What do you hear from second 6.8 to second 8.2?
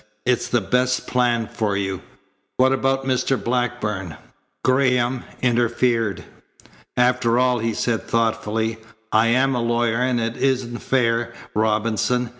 "After all," he said